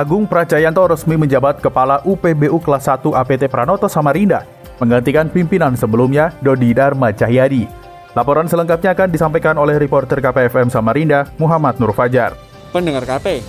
Agung 0.00 0.24
Prajayanto 0.24 0.80
resmi 0.88 1.20
menjabat 1.20 1.60
Kepala 1.60 2.00
UPBU 2.08 2.56
Kelas 2.64 2.88
1 2.88 3.04
APT 3.04 3.52
Pranoto 3.52 3.84
Samarinda, 3.84 4.48
menggantikan 4.80 5.28
pimpinan 5.28 5.76
sebelumnya 5.76 6.32
Dodi 6.40 6.72
Dharma 6.72 7.12
Cahyadi. 7.12 7.68
Laporan 8.16 8.48
selengkapnya 8.48 8.96
akan 8.96 9.12
disampaikan 9.12 9.60
oleh 9.60 9.76
reporter 9.76 10.16
KPFM 10.24 10.72
Samarinda, 10.72 11.28
Muhammad 11.36 11.76
Nur 11.76 11.92
Fajar. 11.92 12.32
Pendengar 12.72 13.04
KP, 13.04 13.44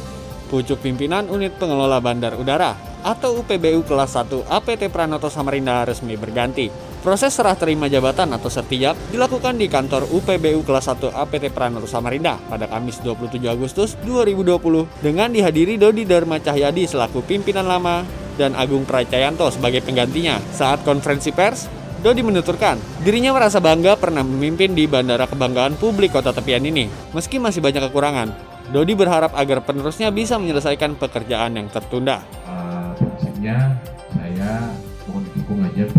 pucuk 0.52 0.84
pimpinan 0.84 1.31
unit 1.31 1.55
pengelola 1.55 2.03
bandar 2.03 2.35
udara 2.35 2.75
atau 2.99 3.39
UPBU 3.39 3.88
kelas 3.88 4.20
1 4.20 4.52
APT 4.52 4.91
Pranoto 4.91 5.31
Samarinda 5.31 5.88
resmi 5.88 6.20
berganti. 6.20 6.67
Proses 7.01 7.33
serah 7.33 7.57
terima 7.57 7.89
jabatan 7.89 8.29
atau 8.29 8.45
sertijab 8.45 8.93
dilakukan 9.09 9.57
di 9.57 9.65
kantor 9.65 10.05
UPBU 10.05 10.61
kelas 10.61 10.85
1 10.85 11.09
APT 11.09 11.49
Pranoto 11.49 11.89
Samarinda 11.89 12.37
pada 12.45 12.69
Kamis 12.69 13.01
27 13.01 13.41
Agustus 13.49 13.97
2020 14.05 15.01
dengan 15.01 15.33
dihadiri 15.33 15.81
Dodi 15.81 16.05
Dharma 16.05 16.37
Cahyadi 16.37 16.85
selaku 16.85 17.25
pimpinan 17.25 17.65
lama 17.65 18.05
dan 18.37 18.53
Agung 18.53 18.85
Pracayanto 18.85 19.49
sebagai 19.49 19.81
penggantinya. 19.81 20.38
Saat 20.53 20.85
konferensi 20.85 21.33
pers, 21.33 21.66
Dodi 22.05 22.21
menuturkan, 22.21 22.77
dirinya 23.02 23.33
merasa 23.33 23.58
bangga 23.58 23.97
pernah 23.97 24.21
memimpin 24.21 24.77
di 24.77 24.86
Bandara 24.86 25.25
Kebanggaan 25.25 25.81
Publik 25.81 26.13
Kota 26.13 26.30
Tepian 26.30 26.61
ini, 26.61 26.86
meski 27.17 27.41
masih 27.41 27.65
banyak 27.65 27.81
kekurangan. 27.89 28.30
Dodi 28.69 28.93
berharap 28.93 29.33
agar 29.33 29.65
penerusnya 29.65 30.13
bisa 30.13 30.38
menyelesaikan 30.38 31.02
pekerjaan 31.02 31.58
yang 31.58 31.65
tertunda. 31.73 32.21
Uh, 32.45 32.93
prinsipnya 32.93 33.73
saya 34.13 34.69
mohon 35.09 35.25
didukung 35.25 35.65
aja 35.65 35.89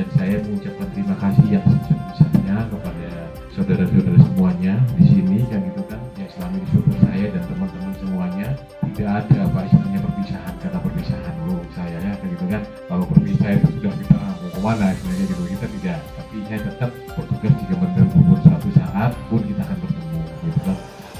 dan 0.00 0.08
saya 0.16 0.36
mengucapkan 0.48 0.88
terima 0.96 1.14
kasih 1.20 1.46
yang 1.52 1.64
sebesar-besarnya 1.68 2.56
kepada 2.72 3.08
saudara-saudara 3.52 4.18
semuanya 4.32 4.74
di 4.96 5.04
sini 5.04 5.38
kan 5.44 5.60
gitu 5.60 5.82
kan 5.92 6.00
yang 6.16 6.30
selama 6.32 6.56
ini 6.56 6.66
support 6.72 6.98
saya 7.04 7.26
dan 7.28 7.42
teman-teman 7.44 7.94
semuanya. 8.00 8.48
Tidak 8.80 9.04
ada 9.04 9.36
apa 9.44 9.60
istilahnya 9.68 10.00
perpisahan 10.00 10.54
karena 10.56 10.78
perpisahan. 10.80 11.34
Lo 11.44 11.60
saya 11.76 11.98
ya 12.00 12.12
kan 12.16 12.26
gitu 12.32 12.44
kan. 12.48 12.62
Kalau 12.64 13.04
berpisah 13.12 13.48
itu 13.60 13.68
sudah 13.76 13.92
kita 13.92 14.16
mau 14.16 14.48
ke 14.48 14.60
mana? 14.64 14.86
Istilahnya 14.96 15.24
gitu. 15.28 15.42
Kita 15.52 15.66
tidak 15.68 15.98
tapi 16.16 16.36
saya 16.48 16.60
tetap 16.64 16.90
bertugas 17.12 17.52
jika 17.60 17.74
benar 17.76 18.06
umur 18.16 18.38
suatu 18.40 18.68
saat 18.72 19.12
pun 19.28 19.40
kita 19.44 19.60
akan 19.68 19.76
bertemu 19.84 20.20
gitu 20.48 20.60
kan. 20.64 20.76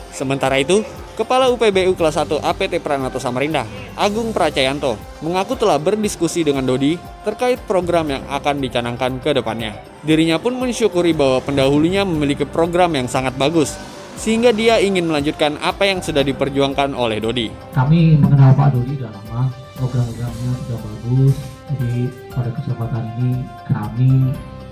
Sementara 0.09 0.57
itu, 0.57 0.81
Kepala 1.21 1.53
UPBU 1.53 1.93
kelas 2.01 2.17
1 2.17 2.41
APT 2.41 2.81
Pranato 2.81 3.21
Samarinda, 3.21 3.69
Agung 4.01 4.33
Pracayanto, 4.33 4.97
mengaku 5.21 5.61
telah 5.61 5.77
berdiskusi 5.77 6.41
dengan 6.41 6.65
Dodi 6.65 6.97
terkait 7.21 7.61
program 7.69 8.09
yang 8.09 8.25
akan 8.33 8.57
dicanangkan 8.57 9.21
ke 9.21 9.37
depannya. 9.37 9.77
Dirinya 10.01 10.41
pun 10.41 10.57
mensyukuri 10.57 11.13
bahwa 11.13 11.45
pendahulunya 11.45 12.01
memiliki 12.09 12.49
program 12.49 12.97
yang 12.97 13.05
sangat 13.05 13.37
bagus, 13.37 13.77
sehingga 14.17 14.57
dia 14.57 14.81
ingin 14.81 15.05
melanjutkan 15.05 15.61
apa 15.61 15.85
yang 15.85 16.01
sudah 16.01 16.25
diperjuangkan 16.25 16.97
oleh 16.97 17.21
Dodi. 17.21 17.53
Kami 17.77 18.17
mengenal 18.17 18.57
Pak 18.57 18.73
Dodi 18.73 18.97
sudah 18.97 19.13
lama, 19.13 19.53
program-programnya 19.77 20.53
sudah 20.65 20.79
bagus, 20.81 21.35
jadi 21.69 22.01
pada 22.33 22.51
kesempatan 22.57 23.05
ini 23.21 23.33
kami 23.69 24.11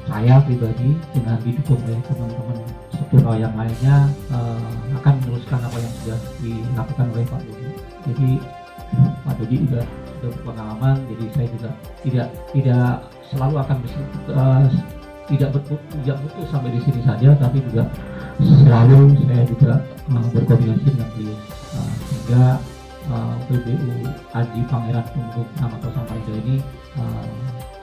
saya 0.09 0.41
pribadi 0.41 0.97
dengan 1.13 1.37
didukung 1.45 1.85
oleh 1.85 2.01
teman-teman 2.09 2.59
struktural 2.97 3.37
yang 3.37 3.53
lainnya 3.53 4.09
uh, 4.33 4.73
akan 5.05 5.21
meneruskan 5.21 5.61
apa 5.61 5.77
yang 5.77 5.93
sudah 6.01 6.19
dilakukan 6.41 7.07
oleh 7.13 7.25
Pak 7.29 7.41
Dodi. 7.45 7.69
Jadi 8.09 8.31
Pak 9.29 9.37
Dodi 9.45 9.57
juga 9.69 9.85
sudah 10.19 10.31
berpengalaman, 10.41 10.97
jadi 11.13 11.25
saya 11.37 11.49
juga 11.53 11.71
tidak 12.01 12.29
tidak 12.57 12.89
selalu 13.29 13.55
akan 13.61 13.77
uh, 14.33 14.65
tidak 15.29 15.49
betul 15.53 15.77
tidak 16.01 16.17
sampai 16.49 16.71
di 16.73 16.81
sini 16.81 17.01
saja, 17.05 17.29
tapi 17.37 17.61
juga 17.69 17.85
selalu 18.41 19.13
saya 19.29 19.45
juga 19.45 19.73
uh, 20.09 20.29
berkoordinasi 20.33 20.89
dengan 20.89 21.09
beliau 21.13 21.37
uh, 21.77 21.93
sehingga 22.09 22.45
uh, 23.13 23.37
PBU 23.53 23.93
Aji 24.33 24.61
Pangeran 24.73 25.05
Tunggu 25.13 25.43
Namato 25.61 25.89
Samarinda 25.93 26.33
ini 26.41 26.57
uh, 26.97 27.29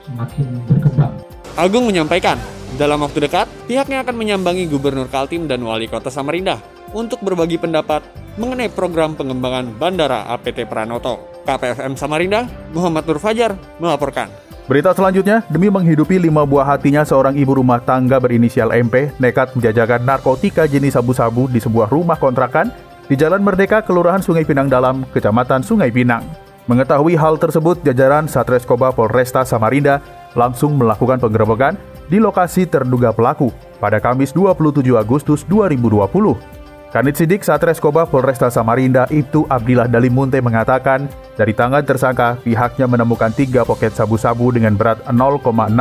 semakin 0.02 0.46
berkembang. 0.66 1.14
Agung 1.54 1.86
menyampaikan, 1.86 2.36
dalam 2.74 3.06
waktu 3.06 3.22
dekat, 3.22 3.46
pihaknya 3.70 4.02
akan 4.02 4.18
menyambangi 4.18 4.66
Gubernur 4.66 5.06
Kaltim 5.06 5.46
dan 5.46 5.62
Wali 5.62 5.86
Kota 5.86 6.10
Samarinda 6.10 6.58
untuk 6.90 7.22
berbagi 7.22 7.56
pendapat 7.56 8.02
mengenai 8.36 8.68
program 8.68 9.16
pengembangan 9.16 9.72
Bandara 9.78 10.28
APT 10.34 10.68
Pranoto. 10.68 11.35
KPFM 11.46 11.94
Samarinda, 11.94 12.50
Muhammad 12.74 13.06
Nur 13.06 13.22
Fajar 13.22 13.54
melaporkan. 13.78 14.26
Berita 14.66 14.90
selanjutnya, 14.90 15.46
demi 15.46 15.70
menghidupi 15.70 16.18
lima 16.18 16.42
buah 16.42 16.66
hatinya 16.74 17.06
seorang 17.06 17.38
ibu 17.38 17.54
rumah 17.54 17.78
tangga 17.78 18.18
berinisial 18.18 18.74
MP 18.74 19.14
nekat 19.22 19.54
menjajakan 19.54 20.02
narkotika 20.02 20.66
jenis 20.66 20.98
sabu-sabu 20.98 21.46
di 21.46 21.62
sebuah 21.62 21.86
rumah 21.86 22.18
kontrakan 22.18 22.74
di 23.06 23.14
Jalan 23.14 23.46
Merdeka, 23.46 23.86
Kelurahan 23.86 24.18
Sungai 24.18 24.42
Pinang 24.42 24.66
Dalam, 24.66 25.06
Kecamatan 25.14 25.62
Sungai 25.62 25.94
Pinang. 25.94 26.26
Mengetahui 26.66 27.14
hal 27.14 27.38
tersebut, 27.38 27.78
jajaran 27.86 28.26
Satreskoba 28.26 28.90
Polresta 28.90 29.46
Samarinda 29.46 30.02
langsung 30.34 30.74
melakukan 30.74 31.22
penggerebekan 31.22 31.78
di 32.10 32.18
lokasi 32.18 32.66
terduga 32.66 33.14
pelaku 33.14 33.54
pada 33.78 34.02
Kamis 34.02 34.34
27 34.34 34.98
Agustus 34.98 35.46
2020. 35.46 36.55
Kanit 36.96 37.12
Sidik 37.12 37.44
Satreskoba 37.44 38.08
Polresta 38.08 38.48
Samarinda 38.48 39.04
Ibtu 39.12 39.44
Abdillah 39.52 39.84
Dalimunte 39.84 40.40
mengatakan, 40.40 41.04
dari 41.36 41.52
tangan 41.52 41.84
tersangka 41.84 42.40
pihaknya 42.40 42.88
menemukan 42.88 43.28
tiga 43.36 43.68
poket 43.68 43.92
sabu-sabu 43.92 44.48
dengan 44.48 44.80
berat 44.80 45.04
0,68 45.04 45.76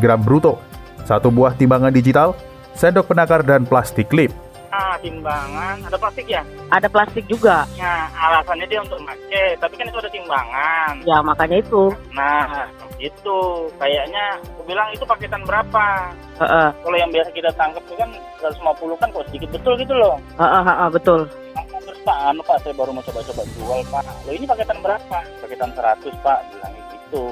gram 0.00 0.16
bruto, 0.24 0.56
satu 1.04 1.28
buah 1.28 1.52
timbangan 1.52 1.92
digital, 1.92 2.32
sendok 2.72 3.12
penakar 3.12 3.44
dan 3.44 3.68
plastik 3.68 4.08
klip. 4.08 4.32
Ah, 4.72 4.96
timbangan. 5.04 5.84
Ada 5.84 6.00
plastik 6.00 6.24
ya? 6.24 6.40
Ada 6.72 6.88
plastik 6.88 7.28
juga. 7.28 7.68
Ya, 7.76 8.08
alasannya 8.16 8.64
dia 8.72 8.80
untuk 8.80 9.04
make, 9.04 9.60
tapi 9.60 9.76
kan 9.76 9.84
itu 9.84 10.00
ada 10.00 10.08
timbangan. 10.08 10.92
Ya, 11.04 11.20
makanya 11.20 11.60
itu. 11.60 11.92
Nah, 12.16 12.64
itu 12.98 13.38
kayaknya 13.78 14.42
aku 14.42 14.62
bilang 14.66 14.90
itu 14.90 15.06
paketan 15.06 15.42
berapa? 15.46 16.10
Heeh. 16.42 16.68
Kalau 16.82 16.96
yang 16.98 17.10
biasa 17.14 17.30
kita 17.30 17.50
tangkap 17.54 17.82
itu 17.86 17.94
kan 17.94 18.10
150 18.42 19.00
kan 19.00 19.08
kok 19.14 19.26
sedikit 19.30 19.48
betul 19.54 19.74
gitu 19.78 19.94
loh. 19.94 20.18
Heeh, 20.38 20.62
heeh, 20.66 20.88
betul. 20.90 21.20
Terus 21.58 22.00
Pak, 22.02 22.18
anu 22.30 22.42
Pak, 22.42 22.58
saya 22.66 22.74
baru 22.74 22.90
mau 22.92 23.02
coba-coba 23.06 23.42
jual 23.54 23.80
Pak. 23.86 24.02
Lo 24.26 24.30
ini 24.34 24.46
paketan 24.46 24.78
berapa? 24.82 25.18
Paketan 25.42 25.70
100 25.72 26.24
Pak, 26.26 26.38
bilang 26.50 26.72
gitu. 26.74 27.24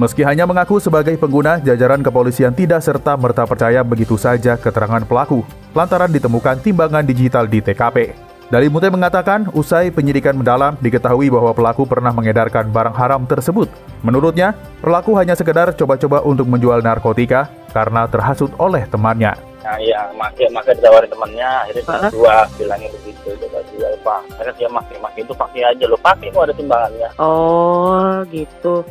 Meski 0.00 0.24
hanya 0.24 0.48
mengaku 0.48 0.80
sebagai 0.80 1.14
pengguna, 1.20 1.60
jajaran 1.60 2.00
kepolisian 2.00 2.56
tidak 2.56 2.80
serta 2.80 3.12
merta 3.14 3.44
percaya 3.44 3.84
begitu 3.84 4.16
saja 4.16 4.56
keterangan 4.56 5.04
pelaku, 5.04 5.44
lantaran 5.76 6.08
ditemukan 6.08 6.64
timbangan 6.64 7.04
digital 7.04 7.44
di 7.44 7.60
TKP. 7.60 8.31
Dali 8.52 8.68
Mute 8.68 8.92
mengatakan, 8.92 9.48
usai 9.56 9.88
penyidikan 9.88 10.36
mendalam, 10.36 10.76
diketahui 10.76 11.32
bahwa 11.32 11.56
pelaku 11.56 11.88
pernah 11.88 12.12
mengedarkan 12.12 12.68
barang 12.68 12.92
haram 12.92 13.24
tersebut. 13.24 13.64
Menurutnya, 14.04 14.52
pelaku 14.84 15.16
hanya 15.16 15.32
sekedar 15.32 15.72
coba-coba 15.72 16.20
untuk 16.20 16.44
menjual 16.44 16.84
narkotika 16.84 17.48
karena 17.72 18.04
terhasut 18.12 18.52
oleh 18.60 18.84
temannya. 18.92 19.32
Nah, 19.64 19.80
iya, 19.80 20.12
makai 20.12 20.52
makai 20.52 20.76
ditawarin 20.76 21.08
temannya, 21.08 21.48
akhirnya 21.64 21.82
uh 21.96 22.10
dua 22.12 22.36
bilangnya 22.60 22.92
begitu, 22.92 23.32
coba 23.40 23.58
jual 23.72 23.92
pak. 24.04 24.20
Akhirnya 24.36 24.54
dia 24.60 24.68
makai 24.68 24.96
makai 25.00 25.20
itu 25.24 25.32
pakai 25.32 25.60
aja 25.72 25.84
lo, 25.88 25.96
pakai 25.96 26.26
kok 26.28 26.44
ada 26.44 26.52
timbangannya. 26.52 27.08
Oh, 27.16 28.20
gitu. 28.28 28.84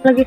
Lagi. 0.00 0.24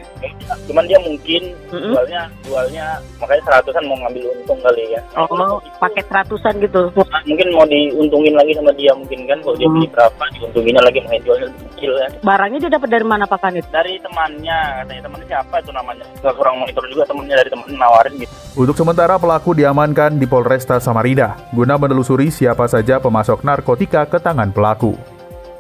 Cuman 0.70 0.86
dia 0.86 1.00
mungkin 1.02 1.42
mm-hmm. 1.74 1.92
jualnya 1.92 2.22
jualnya 2.46 2.86
makanya 3.18 3.44
seratusan 3.50 3.84
mau 3.90 3.98
ngambil 4.06 4.24
untung 4.38 4.60
kali 4.62 4.84
ya. 4.94 5.02
Oh, 5.18 5.28
mau 5.34 5.58
pakai 5.82 6.06
seratusan 6.06 6.62
gitu. 6.62 6.94
Nah, 6.94 7.22
mungkin 7.26 7.48
mau 7.52 7.66
diuntungin 7.66 8.38
lagi 8.38 8.54
sama 8.54 8.72
dia 8.78 8.94
mungkin 8.94 9.26
kan 9.26 9.38
kalau 9.42 9.56
dia 9.58 9.68
beli 9.70 9.88
berapa 9.90 10.24
diuntunginnya 10.38 10.82
lagi 10.86 11.00
mau 11.04 11.20
jualnya 11.26 11.48
lebih 11.50 11.64
kecil 11.74 11.92
kan. 11.98 12.12
Barangnya 12.22 12.60
dia 12.64 12.72
dapat 12.78 12.90
dari 12.94 13.06
mana 13.06 13.26
Pak 13.26 13.40
Kanit? 13.42 13.66
Dari 13.74 13.98
temannya, 14.00 14.58
katanya 14.86 15.02
temannya 15.10 15.28
siapa 15.28 15.56
itu 15.60 15.72
namanya. 15.74 16.06
Gak 16.22 16.36
kurang 16.38 16.56
monitor 16.62 16.84
juga 16.88 17.04
temannya 17.10 17.36
dari 17.36 17.50
teman 17.50 17.68
nawarin 17.74 18.14
gitu. 18.22 18.34
Untuk 18.54 18.78
sementara 18.78 19.18
pelaku 19.18 19.58
diamankan 19.58 20.22
di 20.22 20.30
Polresta 20.30 20.78
Samarinda 20.78 21.50
guna 21.50 21.74
menelusuri 21.74 22.30
siapa 22.30 22.70
saja 22.70 23.02
pemasok 23.02 23.42
narkotika 23.42 24.06
ke 24.06 24.22
tangan 24.22 24.54
pelaku. 24.54 24.94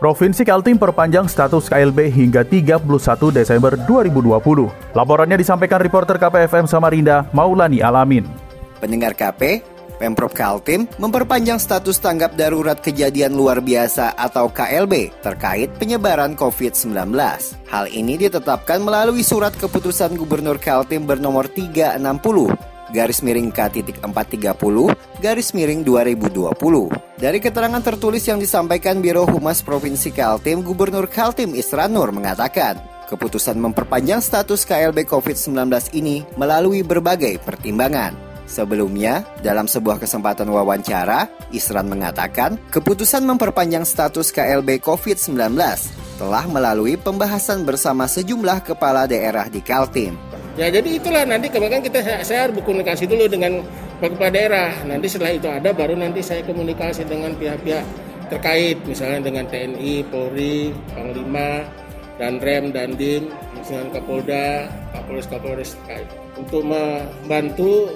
Provinsi 0.03 0.43
Kaltim 0.43 0.75
perpanjang 0.75 1.31
status 1.31 1.71
KLB 1.71 2.11
hingga 2.11 2.43
31 2.43 2.83
Desember 3.31 3.71
2020. 3.87 4.35
Laporannya 4.99 5.39
disampaikan 5.39 5.79
reporter 5.79 6.19
KPFM 6.19 6.67
Samarinda, 6.67 7.23
Maulani 7.31 7.79
Alamin. 7.79 8.27
Pendengar 8.83 9.15
KP, 9.15 9.63
Pemprov 9.95 10.35
Kaltim 10.35 10.91
memperpanjang 10.99 11.55
status 11.55 12.03
tanggap 12.03 12.35
darurat 12.35 12.83
kejadian 12.83 13.31
luar 13.31 13.63
biasa 13.63 14.19
atau 14.19 14.51
KLB 14.51 15.23
terkait 15.23 15.71
penyebaran 15.79 16.35
COVID-19. 16.35 17.15
Hal 17.71 17.87
ini 17.87 18.19
ditetapkan 18.19 18.83
melalui 18.83 19.23
surat 19.23 19.55
keputusan 19.55 20.19
Gubernur 20.19 20.59
Kaltim 20.59 21.07
bernomor 21.07 21.47
360 21.47 22.72
garis 22.93 23.25
miring 23.25 23.49
K.430 23.49 24.77
garis 25.17 25.49
miring 25.57 25.81
2020. 25.81 26.53
Dari 27.17 27.39
keterangan 27.39 27.81
tertulis 27.81 28.27
yang 28.27 28.37
disampaikan 28.37 28.99
Biro 28.99 29.23
Humas 29.25 29.65
Provinsi 29.65 30.11
Kaltim, 30.11 30.61
Gubernur 30.61 31.07
Kaltim 31.07 31.57
Isranur 31.57 32.11
mengatakan, 32.11 32.77
keputusan 33.07 33.55
memperpanjang 33.57 34.19
status 34.19 34.67
KLB 34.67 35.07
COVID-19 35.07 35.55
ini 35.95 36.27
melalui 36.35 36.83
berbagai 36.83 37.39
pertimbangan. 37.41 38.33
Sebelumnya, 38.43 39.23
dalam 39.39 39.71
sebuah 39.71 40.03
kesempatan 40.03 40.51
wawancara, 40.51 41.31
Isran 41.55 41.87
mengatakan 41.87 42.59
keputusan 42.69 43.23
memperpanjang 43.23 43.87
status 43.87 44.35
KLB 44.35 44.83
COVID-19 44.83 45.55
telah 46.19 46.45
melalui 46.51 46.99
pembahasan 46.99 47.63
bersama 47.63 48.05
sejumlah 48.05 48.61
kepala 48.67 49.07
daerah 49.07 49.47
di 49.47 49.63
Kaltim. 49.63 50.32
Ya 50.53 50.69
jadi 50.69 51.01
itulah 51.01 51.25
nanti 51.25 51.49
kemarin 51.49 51.81
kita 51.81 52.21
saya 52.21 52.45
berkomunikasi 52.53 53.09
dulu 53.09 53.25
dengan 53.25 53.65
kepala 53.97 54.29
daerah. 54.29 54.71
Nanti 54.85 55.09
setelah 55.09 55.33
itu 55.33 55.49
ada 55.49 55.73
baru 55.73 55.97
nanti 55.97 56.21
saya 56.21 56.45
komunikasi 56.45 57.09
dengan 57.09 57.33
pihak-pihak 57.33 57.81
terkait 58.29 58.77
misalnya 58.85 59.33
dengan 59.33 59.49
TNI, 59.49 60.05
Polri, 60.13 60.69
Panglima, 60.93 61.65
dan 62.21 62.37
Rem 62.37 62.69
dan 62.69 62.93
Dim, 62.93 63.33
dengan 63.65 63.89
Kapolda, 63.89 64.69
Kapolres 64.93 65.25
Kapolres 65.25 65.73
terkait 65.81 66.05
untuk 66.37 66.61
membantu 66.61 67.89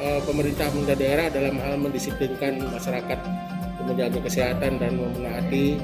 uh, 0.00 0.20
pemerintah 0.24 0.72
pemerintah 0.72 0.96
daerah 0.96 1.26
dalam 1.28 1.60
hal 1.60 1.76
mendisiplinkan 1.76 2.56
masyarakat 2.72 3.18
untuk 3.76 3.84
menjaga 3.92 4.18
kesehatan 4.24 4.80
dan 4.80 4.96
memenuhi 4.96 5.76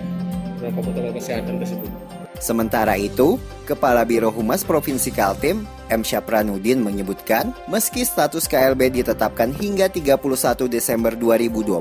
protokol 0.72 1.12
kesehatan 1.12 1.60
tersebut. 1.60 2.13
Sementara 2.44 3.00
itu, 3.00 3.40
Kepala 3.64 4.04
Biro 4.04 4.28
Humas 4.28 4.60
Provinsi 4.60 5.08
Kaltim, 5.08 5.64
M. 5.88 6.04
Syapranudin 6.04 6.84
menyebutkan, 6.84 7.56
meski 7.72 8.04
status 8.04 8.44
KLB 8.44 9.00
ditetapkan 9.00 9.48
hingga 9.56 9.88
31 9.88 10.68
Desember 10.68 11.16
2020, 11.16 11.80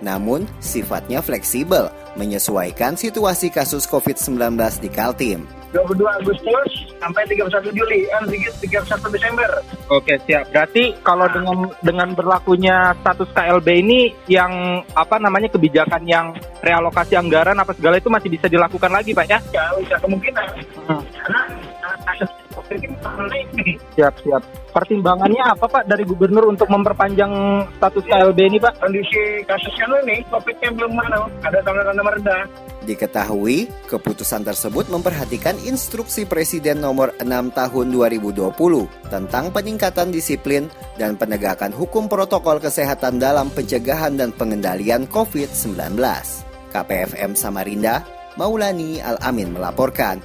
namun 0.00 0.48
sifatnya 0.64 1.20
fleksibel, 1.20 1.92
menyesuaikan 2.16 2.96
situasi 2.96 3.52
kasus 3.52 3.84
COVID-19 3.84 4.56
di 4.80 4.88
Kaltim. 4.88 5.57
22 5.72 6.00
Agustus 6.24 6.70
sampai 6.96 7.22
31 7.28 7.70
Juli, 7.76 8.08
eh, 8.08 8.22
31 8.64 9.12
Desember. 9.12 9.50
Oke, 9.92 10.16
siap. 10.24 10.48
Berarti 10.50 10.96
kalau 11.04 11.28
dengan 11.28 11.68
dengan 11.84 12.08
berlakunya 12.16 12.96
status 13.00 13.28
KLB 13.36 13.68
ini 13.84 14.00
yang 14.28 14.82
apa 14.96 15.20
namanya 15.20 15.52
kebijakan 15.52 16.02
yang 16.08 16.32
realokasi 16.64 17.14
anggaran 17.14 17.56
apa 17.60 17.76
segala 17.76 18.00
itu 18.00 18.08
masih 18.08 18.28
bisa 18.32 18.48
dilakukan 18.48 18.90
lagi, 18.92 19.12
Pak 19.12 19.26
ya? 19.28 19.38
Ya, 19.52 19.64
bisa 19.76 19.96
kemungkinan. 20.00 20.46
Hmm. 20.88 21.02
Karena 21.04 21.40
Siap, 23.96 24.14
siap. 24.20 24.42
Pertimbangannya 24.68 25.42
apa 25.42 25.64
Pak 25.66 25.88
dari 25.88 26.04
gubernur 26.04 26.52
untuk 26.52 26.68
memperpanjang 26.68 27.32
status 27.80 28.04
KLB 28.04 28.38
ini 28.52 28.58
Pak? 28.60 28.78
Kondisi 28.78 29.42
kasusnya 29.48 29.88
ini, 30.04 30.22
COVID-nya 30.28 30.70
belum 30.76 30.92
mana, 30.92 31.24
ada 31.42 31.58
tanda-tanda 31.64 32.02
meredah. 32.04 32.42
Diketahui, 32.84 33.68
keputusan 33.90 34.44
tersebut 34.44 34.86
memperhatikan 34.92 35.56
instruksi 35.66 36.28
Presiden 36.28 36.84
nomor 36.84 37.16
6 37.18 37.26
tahun 37.56 37.86
2020 37.90 38.54
tentang 39.10 39.44
peningkatan 39.50 40.08
disiplin 40.14 40.70
dan 41.00 41.16
penegakan 41.16 41.72
hukum 41.72 42.06
protokol 42.06 42.60
kesehatan 42.62 43.18
dalam 43.18 43.50
pencegahan 43.50 44.14
dan 44.14 44.30
pengendalian 44.36 45.08
COVID-19. 45.08 45.96
KPFM 46.68 47.32
Samarinda, 47.32 48.04
Maulani 48.36 49.00
Al-Amin 49.00 49.56
melaporkan. 49.56 50.22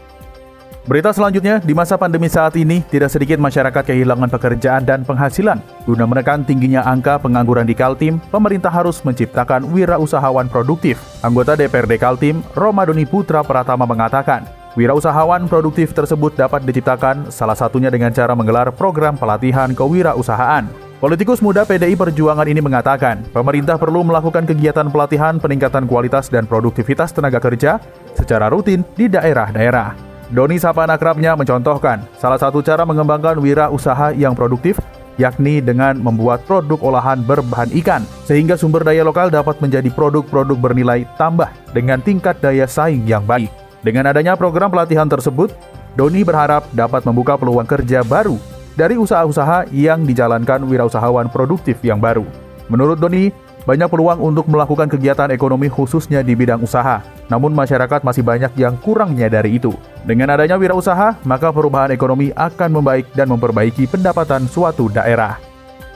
Berita 0.83 1.15
selanjutnya, 1.15 1.63
di 1.63 1.71
masa 1.71 1.95
pandemi 1.95 2.27
saat 2.27 2.59
ini, 2.59 2.83
tidak 2.91 3.07
sedikit 3.07 3.39
masyarakat 3.39 3.87
kehilangan 3.87 4.27
pekerjaan 4.27 4.83
dan 4.83 5.07
penghasilan. 5.07 5.63
Guna 5.87 6.03
menekan 6.03 6.43
tingginya 6.43 6.83
angka 6.83 7.23
pengangguran 7.23 7.63
di 7.63 7.71
Kaltim, 7.71 8.19
pemerintah 8.27 8.67
harus 8.67 8.99
menciptakan 9.07 9.63
wirausahawan 9.71 10.51
produktif. 10.51 10.99
Anggota 11.23 11.55
DPRD 11.55 11.95
Kaltim, 11.95 12.43
Romadoni 12.51 13.07
Putra 13.07 13.47
Pratama 13.47 13.87
mengatakan, 13.87 14.43
wirausahawan 14.75 15.47
produktif 15.47 15.95
tersebut 15.95 16.35
dapat 16.35 16.67
diciptakan 16.67 17.31
salah 17.31 17.55
satunya 17.55 17.87
dengan 17.87 18.11
cara 18.11 18.35
menggelar 18.35 18.67
program 18.75 19.15
pelatihan 19.15 19.71
kewirausahaan. 19.71 20.67
Politikus 20.99 21.39
muda 21.39 21.63
PDI 21.63 21.95
Perjuangan 21.95 22.47
ini 22.51 22.59
mengatakan, 22.59 23.23
pemerintah 23.31 23.79
perlu 23.79 24.03
melakukan 24.03 24.43
kegiatan 24.43 24.91
pelatihan 24.91 25.39
peningkatan 25.39 25.87
kualitas 25.87 26.27
dan 26.27 26.43
produktivitas 26.43 27.15
tenaga 27.15 27.39
kerja 27.39 27.79
secara 28.19 28.51
rutin 28.51 28.83
di 28.99 29.07
daerah-daerah. 29.07 30.12
Doni 30.33 30.57
Sapan 30.57 30.89
akrabnya 30.89 31.37
mencontohkan 31.37 32.09
salah 32.17 32.41
satu 32.41 32.65
cara 32.65 32.81
mengembangkan 32.89 33.37
wira 33.37 33.69
usaha 33.69 34.09
yang 34.17 34.33
produktif 34.33 34.81
yakni 35.21 35.61
dengan 35.61 35.93
membuat 36.01 36.41
produk 36.49 36.81
olahan 36.81 37.21
berbahan 37.21 37.69
ikan 37.77 38.01
sehingga 38.25 38.57
sumber 38.57 38.81
daya 38.81 39.05
lokal 39.05 39.29
dapat 39.29 39.61
menjadi 39.61 39.93
produk-produk 39.93 40.57
bernilai 40.57 41.05
tambah 41.21 41.53
dengan 41.69 42.01
tingkat 42.01 42.41
daya 42.41 42.65
saing 42.65 43.05
yang 43.05 43.21
baik. 43.29 43.53
Dengan 43.85 44.09
adanya 44.09 44.33
program 44.33 44.73
pelatihan 44.73 45.05
tersebut, 45.05 45.53
Doni 45.93 46.25
berharap 46.25 46.65
dapat 46.73 47.05
membuka 47.05 47.37
peluang 47.37 47.69
kerja 47.69 48.01
baru 48.01 48.41
dari 48.73 48.97
usaha-usaha 48.97 49.69
yang 49.69 50.01
dijalankan 50.01 50.65
wirausahawan 50.65 51.29
produktif 51.29 51.77
yang 51.85 52.01
baru. 52.01 52.25
Menurut 52.73 52.97
Doni, 52.97 53.29
banyak 53.63 53.87
peluang 53.87 54.19
untuk 54.19 54.51
melakukan 54.51 54.91
kegiatan 54.91 55.31
ekonomi 55.31 55.71
khususnya 55.71 56.19
di 56.19 56.35
bidang 56.35 56.59
usaha, 56.59 56.99
namun 57.31 57.55
masyarakat 57.55 58.03
masih 58.03 58.23
banyak 58.23 58.51
yang 58.59 58.75
kurang 58.79 59.15
menyadari 59.15 59.55
itu. 59.55 59.71
Dengan 60.03 60.35
adanya 60.35 60.59
wirausaha, 60.59 61.15
maka 61.23 61.47
perubahan 61.55 61.95
ekonomi 61.95 62.35
akan 62.35 62.69
membaik 62.75 63.07
dan 63.15 63.31
memperbaiki 63.31 63.87
pendapatan 63.87 64.51
suatu 64.51 64.91
daerah. 64.91 65.39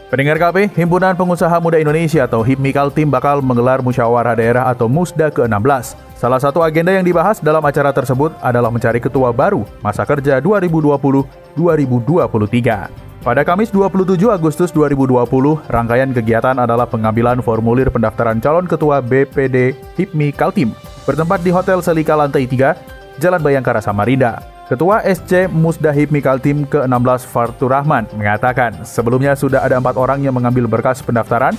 Pendengar 0.07 0.39
KP, 0.39 0.71
Himpunan 0.71 1.19
Pengusaha 1.19 1.59
Muda 1.59 1.83
Indonesia 1.83 2.23
atau 2.23 2.39
HIPMI 2.39 2.71
Kaltim 2.71 3.11
bakal 3.11 3.43
menggelar 3.43 3.83
musyawarah 3.83 4.39
daerah 4.39 4.71
atau 4.71 4.87
MUSDA 4.87 5.35
ke-16. 5.35 5.99
Salah 6.15 6.39
satu 6.39 6.63
agenda 6.63 6.95
yang 6.95 7.03
dibahas 7.03 7.43
dalam 7.43 7.59
acara 7.59 7.91
tersebut 7.91 8.31
adalah 8.39 8.71
mencari 8.71 9.03
ketua 9.03 9.35
baru 9.35 9.67
masa 9.83 10.07
kerja 10.07 10.39
2020-2023. 10.39 13.06
Pada 13.27 13.43
Kamis 13.43 13.67
27 13.75 14.23
Agustus 14.31 14.71
2020, 14.71 15.19
rangkaian 15.67 16.07
kegiatan 16.15 16.55
adalah 16.55 16.87
pengambilan 16.87 17.43
formulir 17.43 17.91
pendaftaran 17.91 18.39
calon 18.39 18.63
ketua 18.63 19.03
BPD 19.03 19.75
HIPMI 19.99 20.31
Kaltim, 20.31 20.71
bertempat 21.03 21.43
di 21.43 21.51
Hotel 21.51 21.83
Selika 21.83 22.15
Lantai 22.15 22.47
3, 22.47 23.19
Jalan 23.19 23.43
Bayangkara 23.43 23.83
Samarinda. 23.83 24.39
Ketua 24.71 25.03
SC 25.03 25.51
Musda 25.51 25.91
HIPMI 25.91 26.23
Kaltim 26.23 26.63
ke-16 26.71 27.27
Fartur 27.27 27.67
Rahman 27.67 28.07
mengatakan 28.15 28.87
sebelumnya 28.87 29.35
sudah 29.35 29.59
ada 29.59 29.75
empat 29.75 29.99
orang 29.99 30.23
yang 30.23 30.31
mengambil 30.31 30.63
berkas 30.63 31.03
pendaftaran. 31.03 31.51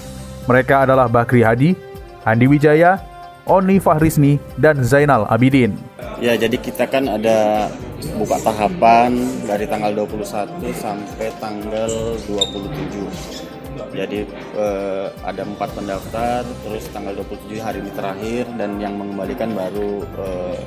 Mereka 0.49 0.89
adalah 0.89 1.05
Bakri 1.05 1.45
Hadi, 1.45 1.77
Andi 2.25 2.49
Wijaya, 2.49 2.97
Oni 3.45 3.77
Fahrisni, 3.77 4.41
dan 4.57 4.81
Zainal 4.81 5.29
Abidin. 5.29 5.77
Ya, 6.19 6.35
jadi 6.35 6.57
kita 6.59 6.91
kan 6.91 7.07
ada 7.07 7.71
buka 8.19 8.43
tahapan 8.43 9.15
dari 9.47 9.67
tanggal 9.71 9.95
21 9.95 10.59
sampai 10.75 11.31
tanggal 11.39 11.91
27 12.27 13.49
jadi 13.95 14.27
eh, 14.59 15.07
ada 15.23 15.43
empat 15.47 15.71
pendaftar 15.79 16.43
terus 16.67 16.85
tanggal 16.91 17.15
27 17.23 17.63
hari 17.63 17.79
ini 17.81 17.91
terakhir 17.95 18.45
dan 18.59 18.79
yang 18.83 18.99
mengembalikan 18.99 19.55
baru 19.55 20.03
eh, 20.03 20.59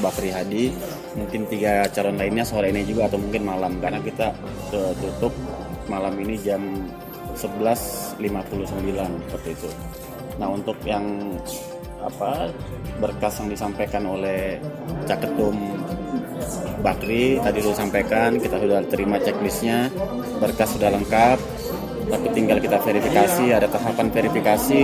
Bakri 0.00 0.30
Hadi. 0.32 0.72
Mungkin 1.14 1.46
tiga 1.52 1.84
calon 1.92 2.16
lainnya 2.16 2.42
sore 2.46 2.72
ini 2.72 2.82
juga 2.88 3.06
atau 3.12 3.20
mungkin 3.20 3.42
malam 3.44 3.78
karena 3.78 4.00
kita 4.00 4.32
tutup 4.72 5.34
malam 5.86 6.16
ini 6.18 6.40
jam 6.40 6.62
11.59 7.36 8.18
seperti 9.28 9.50
itu. 9.52 9.70
Nah 10.40 10.48
untuk 10.50 10.78
yang 10.88 11.04
apa 12.04 12.52
berkas 13.00 13.40
yang 13.40 13.48
disampaikan 13.48 14.04
oleh 14.04 14.60
Caketum 15.08 15.56
Bakri 16.84 17.40
tadi 17.40 17.58
sudah 17.64 17.78
sampaikan 17.80 18.36
kita 18.36 18.60
sudah 18.60 18.84
terima 18.86 19.16
checklistnya 19.16 19.88
berkas 20.38 20.76
sudah 20.76 20.92
lengkap 20.92 21.38
tapi 22.04 22.26
tinggal 22.36 22.60
kita 22.60 22.76
verifikasi 22.84 23.56
ada 23.56 23.64
tahapan 23.66 24.12
verifikasi 24.12 24.82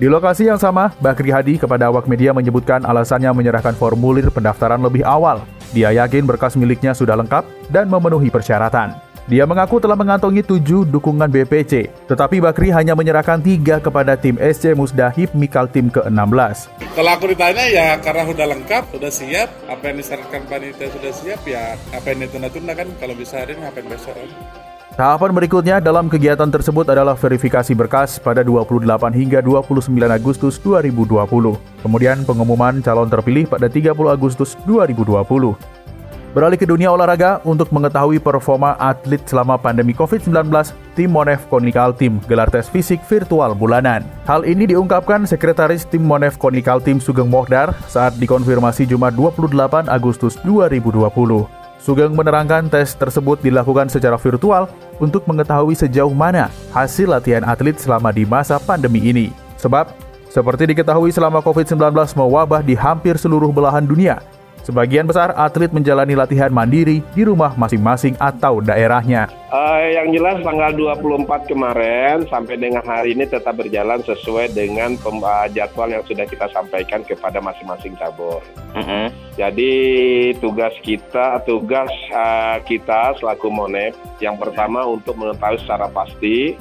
di 0.00 0.08
lokasi 0.08 0.48
yang 0.48 0.56
sama, 0.56 0.96
Bakri 0.96 1.28
Hadi 1.28 1.60
kepada 1.60 1.92
awak 1.92 2.08
media 2.08 2.32
menyebutkan 2.32 2.88
alasannya 2.88 3.36
menyerahkan 3.36 3.76
formulir 3.76 4.32
pendaftaran 4.32 4.80
lebih 4.80 5.04
awal. 5.04 5.44
Dia 5.76 5.92
yakin 5.92 6.24
berkas 6.24 6.56
miliknya 6.56 6.96
sudah 6.96 7.20
lengkap 7.20 7.44
dan 7.68 7.84
memenuhi 7.84 8.32
persyaratan. 8.32 9.09
Dia 9.30 9.46
mengaku 9.46 9.78
telah 9.78 9.94
mengantongi 9.94 10.42
tujuh 10.42 10.82
dukungan 10.90 11.30
BPC, 11.30 11.86
tetapi 12.10 12.42
Bakri 12.42 12.74
hanya 12.74 12.98
menyerahkan 12.98 13.38
tiga 13.38 13.78
kepada 13.78 14.18
tim 14.18 14.34
SC 14.34 14.74
Musda 14.74 15.14
Mikal 15.38 15.70
tim 15.70 15.86
ke-16. 15.86 16.66
Kalau 16.98 17.10
aku 17.14 17.30
ditanya 17.30 17.62
ya 17.70 17.94
karena 18.02 18.26
sudah 18.26 18.46
lengkap, 18.50 18.90
sudah 18.90 19.06
siap, 19.14 19.46
apa 19.70 19.86
yang 19.86 20.02
disyaratkan 20.02 20.42
panitia 20.50 20.90
sudah 20.90 21.12
siap 21.14 21.46
ya 21.46 21.78
apa 21.94 22.10
yang 22.10 22.26
ditunda-tunda 22.26 22.74
kan 22.74 22.90
kalau 22.98 23.14
bisa 23.14 23.38
hari 23.46 23.54
ini 23.54 23.70
apa 23.70 23.78
yang 23.78 23.94
besok 23.94 24.18
kan. 24.18 24.26
Tahapan 24.98 25.30
berikutnya 25.30 25.76
dalam 25.78 26.10
kegiatan 26.10 26.50
tersebut 26.50 26.90
adalah 26.90 27.14
verifikasi 27.14 27.70
berkas 27.78 28.18
pada 28.18 28.42
28 28.42 28.82
hingga 29.14 29.38
29 29.46 29.94
Agustus 30.10 30.58
2020. 30.58 31.54
Kemudian 31.86 32.26
pengumuman 32.26 32.82
calon 32.82 33.06
terpilih 33.06 33.46
pada 33.46 33.70
30 33.70 33.94
Agustus 34.10 34.58
2020. 34.66 35.79
Beralih 36.30 36.62
ke 36.62 36.62
dunia 36.62 36.94
olahraga, 36.94 37.42
untuk 37.42 37.74
mengetahui 37.74 38.22
performa 38.22 38.78
atlet 38.78 39.18
selama 39.26 39.58
pandemi 39.58 39.90
COVID-19, 39.90 40.46
tim 40.94 41.10
Monef 41.10 41.42
Konikal 41.50 41.90
Team 41.90 42.22
gelar 42.30 42.46
tes 42.46 42.70
fisik 42.70 43.02
virtual 43.10 43.50
bulanan. 43.58 44.06
Hal 44.30 44.46
ini 44.46 44.70
diungkapkan 44.70 45.26
Sekretaris 45.26 45.82
Tim 45.90 46.06
Monef 46.06 46.38
Konikal 46.38 46.78
Team 46.78 47.02
Sugeng 47.02 47.26
Mohdar 47.26 47.74
saat 47.90 48.14
dikonfirmasi 48.22 48.86
Jumat 48.86 49.10
28 49.18 49.90
Agustus 49.90 50.38
2020. 50.46 51.10
Sugeng 51.82 52.14
menerangkan 52.14 52.70
tes 52.70 52.94
tersebut 52.94 53.42
dilakukan 53.42 53.90
secara 53.90 54.14
virtual 54.14 54.70
untuk 55.02 55.26
mengetahui 55.26 55.74
sejauh 55.74 56.14
mana 56.14 56.46
hasil 56.70 57.10
latihan 57.10 57.42
atlet 57.42 57.74
selama 57.74 58.14
di 58.14 58.22
masa 58.22 58.62
pandemi 58.62 59.02
ini. 59.02 59.34
Sebab, 59.58 59.90
seperti 60.30 60.70
diketahui 60.70 61.10
selama 61.10 61.42
COVID-19 61.42 61.90
mewabah 62.14 62.62
di 62.62 62.78
hampir 62.78 63.18
seluruh 63.18 63.50
belahan 63.50 63.82
dunia, 63.82 64.22
Sebagian 64.60 65.08
besar 65.08 65.32
atlet 65.34 65.72
menjalani 65.72 66.12
latihan 66.12 66.52
mandiri 66.52 67.00
di 67.16 67.22
rumah 67.24 67.56
masing-masing 67.56 68.12
atau 68.20 68.60
daerahnya. 68.60 69.32
Uh, 69.50 69.82
yang 69.90 70.14
jelas 70.14 70.38
tanggal 70.46 70.70
24 70.76 71.50
kemarin 71.50 72.22
sampai 72.30 72.54
dengan 72.54 72.84
hari 72.86 73.18
ini 73.18 73.26
tetap 73.26 73.58
berjalan 73.58 73.98
sesuai 74.06 74.54
dengan 74.54 74.94
uh, 75.02 75.48
jadwal 75.50 75.90
yang 75.90 76.04
sudah 76.06 76.22
kita 76.28 76.46
sampaikan 76.54 77.02
kepada 77.02 77.42
masing-masing 77.42 77.96
cabur. 77.98 78.44
Uh 78.76 78.78
-huh. 78.78 79.06
Jadi 79.40 79.72
tugas 80.38 80.76
kita, 80.84 81.42
tugas 81.48 81.90
uh, 82.14 82.62
kita 82.62 83.16
selaku 83.18 83.48
Monep 83.50 83.96
yang 84.22 84.36
pertama 84.36 84.86
untuk 84.86 85.16
mengetahui 85.18 85.58
secara 85.64 85.88
pasti 85.90 86.54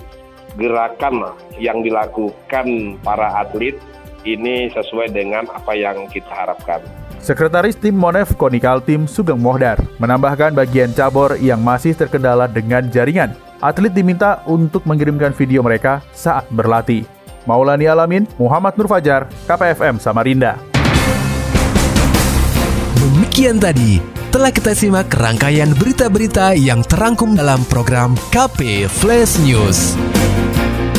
gerakan 0.58 1.36
yang 1.62 1.86
dilakukan 1.86 2.98
para 3.06 3.44
atlet 3.44 3.78
ini 4.24 4.72
sesuai 4.72 5.12
dengan 5.12 5.48
apa 5.52 5.76
yang 5.76 6.08
kita 6.12 6.32
harapkan. 6.32 6.84
Sekretaris 7.20 7.76
Tim 7.76 8.00
Monef 8.00 8.34
Konikal 8.40 8.80
Tim 8.80 9.04
Sugeng 9.04 9.44
Mohdar 9.44 9.80
menambahkan 10.00 10.56
bagian 10.56 10.96
cabur 10.96 11.36
yang 11.36 11.60
masih 11.60 11.92
terkendala 11.92 12.48
dengan 12.48 12.88
jaringan. 12.88 13.36
Atlet 13.60 13.92
diminta 13.92 14.40
untuk 14.48 14.88
mengirimkan 14.88 15.36
video 15.36 15.60
mereka 15.60 16.00
saat 16.16 16.48
berlatih. 16.48 17.04
Maulani 17.44 17.92
Alamin, 17.92 18.24
Muhammad 18.40 18.80
Nur 18.80 18.88
Fajar, 18.88 19.28
KPFM 19.48 20.00
Samarinda. 20.00 20.56
Demikian 22.96 23.60
tadi 23.60 24.00
telah 24.32 24.54
kita 24.54 24.72
simak 24.72 25.12
rangkaian 25.12 25.74
berita-berita 25.76 26.56
yang 26.56 26.86
terangkum 26.86 27.36
dalam 27.36 27.66
program 27.68 28.16
KP 28.32 28.88
Flash 28.88 29.42
News. 29.44 29.98